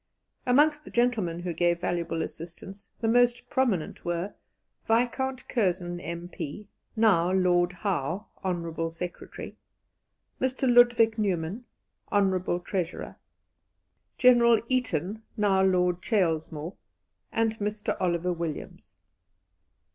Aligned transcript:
Amongst 0.47 0.83
the 0.83 0.89
gentlemen 0.89 1.41
who 1.41 1.53
gave 1.53 1.79
valuable 1.79 2.23
assistance, 2.23 2.89
the 3.01 3.07
most 3.07 3.51
prominent 3.51 4.03
were: 4.03 4.33
Viscount 4.87 5.47
Curzon, 5.47 5.99
M.P. 5.99 6.67
(now 6.95 7.31
Lord 7.31 7.71
Howe), 7.71 8.25
Hon. 8.43 8.89
Secretary; 8.89 9.55
Mr. 10.41 10.67
Ludwig 10.67 11.19
Neumann, 11.19 11.65
Hon. 12.11 12.61
Treasurer; 12.63 13.17
General 14.17 14.59
Eaton 14.69 15.21
(now 15.37 15.61
Lord 15.61 16.01
Cheylesmore); 16.01 16.73
and 17.31 17.59
Mr. 17.59 17.95
Oliver 17.99 18.33
Williams. 18.33 18.93